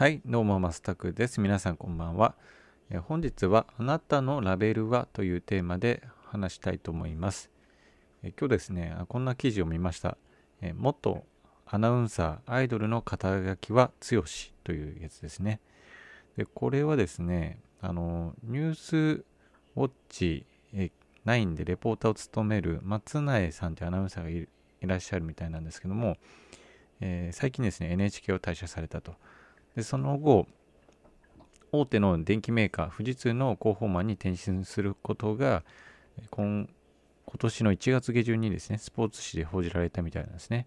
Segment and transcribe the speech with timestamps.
[0.00, 1.42] はい、どうもマスタクです。
[1.42, 2.34] 皆さんこんばんは。
[2.88, 7.50] え本日はあなたのラベルはというテーマで話したいと思います。
[8.22, 10.16] え今日ですね、こんな記事を見ました。
[10.62, 11.26] え元
[11.66, 15.60] アナウンサー、アイドルの肩書きは強しというやつですね。
[16.38, 20.90] で、これはですね、あの、ニュースウォッチえ
[21.26, 24.48] 9でレポーターを務める松苗さんというアナウンサーがいい
[24.80, 26.16] らっしゃるみたいなんですけども、
[27.02, 29.14] えー最近ですね、NHK を退社されたと。
[29.76, 30.46] で、その後、
[31.72, 35.62] 大手の電機メーカー、富士通の広報マンに転身することが、
[36.30, 36.68] 今
[37.26, 40.66] 今年の1月下旬にですね、スポーツ紙で報じられたみたいなんですね。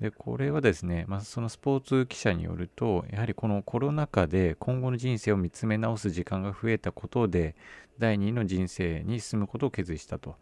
[0.00, 7.56] で、これはですね、まあ、そのスポーツ記者によると、やはりこのコロナ禍で今後の人生を見つめ直す時間が増えたことで、
[7.98, 10.36] 第二の人生に進むことを決意したと。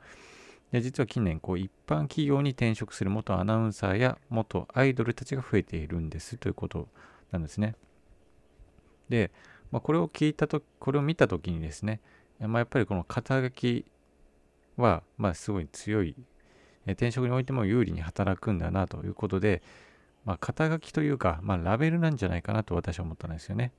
[0.72, 6.88] で実は近年こう一般企業に転職する元アナウンサーや元アイドルたちが増えているんですということ
[7.30, 7.74] なんですね。
[9.08, 9.30] で、
[9.70, 12.00] まあ、これを聞いたとこれを見た時にですね、
[12.40, 13.84] まあ、やっぱりこの肩書き
[14.76, 16.14] はまあすごい強い
[16.86, 19.62] え転職においても有利に働くんだなということで、
[20.24, 23.72] まあ、肩書きというか、まあ、ラベルなんじゃないかなと私は思ったんですよね。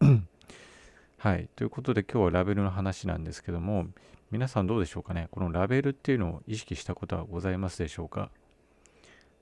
[1.18, 1.48] はい。
[1.56, 3.86] ということで今日はラベルの話なんですけども、
[4.30, 5.28] 皆さんどうでしょうかね？
[5.30, 8.30] このラベルっていうのを意識したことはございますでしょうか？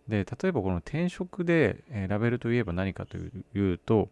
[0.09, 4.09] で、例えばこの転職で、えラベルといえば何かというと、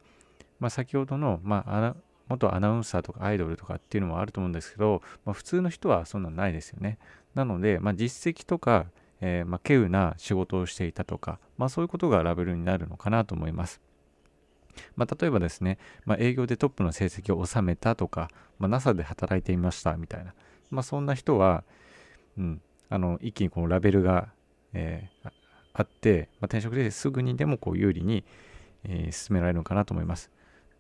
[0.59, 1.95] まあ、先ほどの、まあ、
[2.29, 6.99] 元アナウンサーとかアイドルとかっていうのもあると思うんですけど、まあ、普通の人はそんなのないですよね。
[7.35, 8.87] なので、まあ、実績とか、
[9.21, 13.81] えーまあ、稀有な仕事をしていたとか、まあ、そういうことがラベルになるのかなと思います。
[14.97, 20.33] まあ、例えばですね、まあ、営業でトップの成績を収めたとか、まあ、NASA で働いていましたみたいな、
[20.71, 21.65] まあ、そんな人は、
[22.39, 24.29] うん、あの一気にこのラベルが、
[24.73, 25.33] えー
[25.75, 28.25] あって、まあ、転職ですぐにでもこう有利に、
[28.85, 30.31] えー進められるのかなと思います。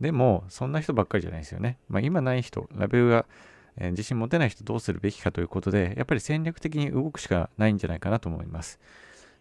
[0.01, 1.79] でも、そんな人ばっかりじゃないですよね。
[1.89, 3.27] まあ、今ない人、ラベルが、
[3.77, 8.79] えー自信持てない人どうするべきかということで、やっぱり戦略的に動くしかないんじゃないかなと思います。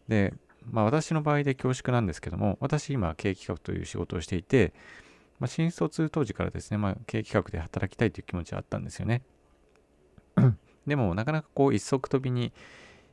[0.08, 0.34] で、
[0.70, 4.74] まあ、私の場合で恐縮なんですけども、私今、経営企画という仕事をしていて、
[5.40, 9.24] まあ、新卒当時からですね、まあ、経営企画で働きたいという気持ちはあったんですよね。
[10.86, 12.54] でも、なかなかこう、一足飛びに、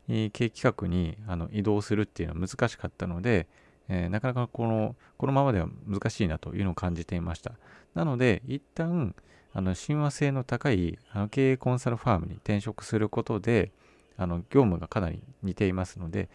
[0.09, 3.47] えー経営企画にあの移動するっていうのは難しかったので、
[3.89, 7.53] えーなかなかこのこのままでは難しいなというのを感じていました。
[7.95, 9.15] なので、一旦
[9.53, 13.73] あの親和性の高いあの経営コンサルファームに転職することで、
[14.17, 16.29] あの業務がかなり似ていますので、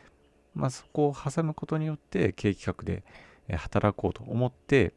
[0.56, 3.04] まあ、そこを挟むことによって経営企画で
[3.58, 4.94] 働こうと思って、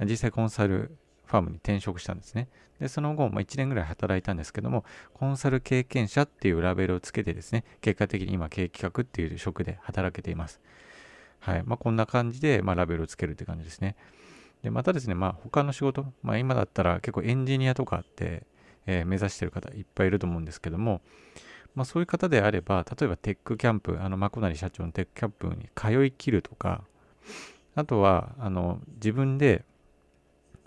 [0.00, 0.96] 実際コンサル
[1.30, 2.48] ファームに転職したんですね。
[2.80, 10.60] で、その後、まあ、1年ぐらい働いたんですけども、コンサル経験者っていうラベルをつけてですね、結果的に今、経営企画っていう職で働けています。
[11.38, 11.62] はい。
[11.64, 13.94] まあ、こんな感じで、まあ、ラベルをつけるって感じですね。
[14.62, 18.44] で、またですね、まあ、他の仕事、まあ、今だったら結構エンジニアとかって、
[18.86, 21.00] えー目指してる方いっぱいいると思うんですけども、
[21.74, 26.82] まあ、そういう方であれば、例えばテックキャンプ、あの、マコナリ社長のテックキャンプに通い切るとか、
[27.74, 29.64] あとは、あの、自分で、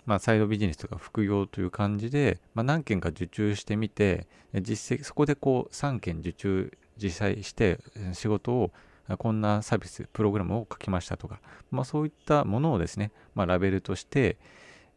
[0.06, 7.78] まあ、サイドビジネスとか副業という感じで、まあ、何件か受注してみて、実績、そこでこう3件受注実際して
[8.12, 8.70] 仕事を
[9.18, 14.36] こんなサービス、プログラムを書きましたとか、まあ、そういったものをですね、まあ、ラベルとして、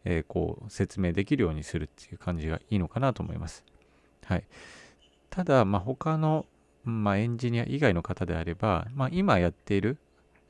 [0.06, 3.66] えーこう説明できるようにするっていう感じがいいのかなと思います。
[4.26, 4.44] はい。
[5.30, 6.46] ただ、まあ、他の、
[6.84, 9.98] まあ、エンジニア以外の方であれば、まあ、今やっている、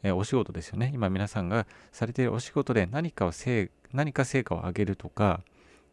[0.03, 0.91] えーお仕事ですよね。
[0.93, 5.41] 今皆さんがされているお仕事で何かを成何か成果を上げるとか、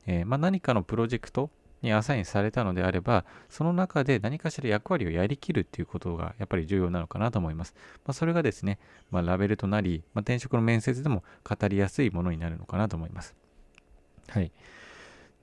[0.06, 1.50] えーまあ、何かのプロジェクト
[1.82, 7.74] にアサインされたのであれば、その中で何かしら役割をやりきるっていうことがやっぱり重要なのかなと思います。
[8.06, 8.78] まあ、それがですね、
[9.10, 13.34] まあ、ラベルとなり、ま、転職の面接でも語りやすいものになるのかなと思います。
[14.28, 14.50] はい。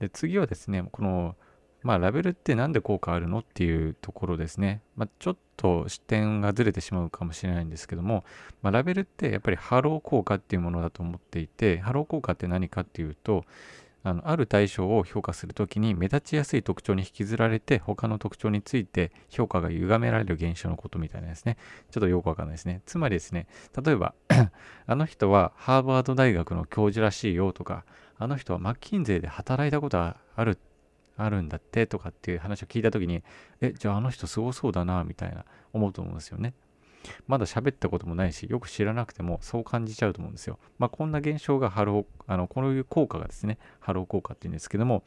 [0.00, 1.36] で次はですね、この、
[1.82, 4.82] まあ、ラベルって何で効果あるのっていうところですね。
[4.96, 8.24] まあ、ちょっと視点がずれてしまうかもしれないんですけども、
[8.62, 13.44] まあ、ラベルってやっぱりハロー効果っていうものだと思っていて、ハロー効果って何かっていうと、
[14.04, 21.56] あのある対象を評価するときに目立ちやすい特徴に引きずられて他の特徴について評価が歪められる現象のことみたいなですね。
[21.90, 22.82] ちょっとよくわかんないですね。
[22.84, 23.46] つまりですね、
[23.80, 24.14] 例えば
[24.86, 27.84] あの人はハーバード大学の教授らしいよとか、
[28.18, 30.71] あの人はマッキンゼーで働いたことがあるって、
[31.16, 33.22] あるんだってとかっていう話を聞いたときに、
[33.60, 36.54] え、じゃああの人すごそうだなみたいな思うと思うんですよね。
[37.26, 40.58] まだ喋ったこともないし、よく知らなくてもそう感じちゃうと思うんですよ。
[40.78, 45.02] まあ、こんな現象がハロー、あの、こういう効果がですね、ハロー効果っていうんですけども、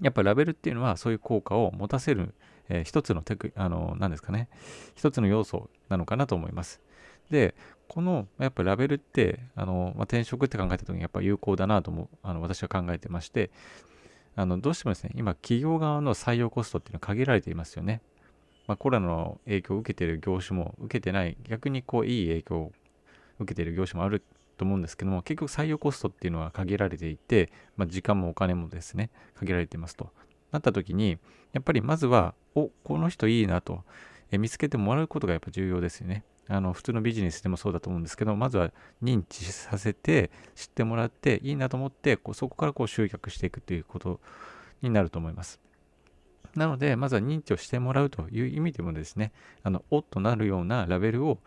[0.00, 2.34] やっぱラベルっていうのはそういう効果を持たせる、
[2.68, 4.48] えー一つのテク、あの、何ですかね、
[4.94, 6.80] 一つの要素なのかなと思います。
[7.30, 7.54] で、
[7.88, 13.50] このやっぱラベルってあの、まあ、転職って考えた時にやっぱ有効だなともあの私は考えてまして
[14.38, 18.00] あのどうしてもですね今企業側の採用コストっていうのは限られていますよね、
[18.68, 22.72] まあ、コロナの影響を受けている業種も受けてない逆にこういい影響を
[23.40, 24.22] 受けている業種もある
[24.56, 30.10] と思うんですけども結局採用コストっていうのは限られていて、まあ、時間もお金もですね限られていますと。
[30.52, 31.18] なった時に
[31.52, 33.82] やっぱりまずはおこの人いいなと。
[34.30, 36.22] え見つけてもらうことがやっぱ重要ですよね。
[36.48, 38.70] あの普通のビジネスでもそうだと思うんですけどまずは
[39.02, 44.20] 認知させて知ってもらっていいなと思ってこうそこからこう集客していくということ
[44.82, 45.60] になると思います。
[46.54, 51.38] なのでまずは認知をしてもらうという意味でもですねあのおっとなるようなラベルを、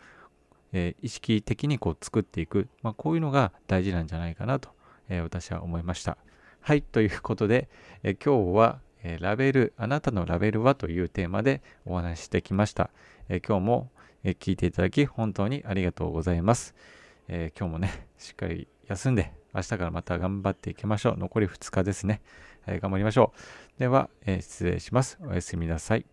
[0.72, 4.70] えー、意識的にこう作っていく、まあ、こういうのが大事なんじゃないかなと、
[5.08, 6.16] えー、私は思いました。
[6.60, 7.68] はいということで、
[8.04, 8.80] えー、今日は
[9.18, 12.90] ラベル、あなたのラベルはというテーマでお話ししてきました。
[13.28, 13.90] え今日も
[14.24, 16.74] え聞いていただき本当にありがとうございます、
[17.28, 21.16] えー、今日もね、しっかり休んで、明日からまた頑張っていきましょう。
[21.18, 22.22] 残り2日ですね。
[22.66, 23.32] えー、頑張りましょ
[23.76, 23.80] う。
[23.80, 25.18] では、えー、失礼します。
[25.22, 26.11] おやすみなさい。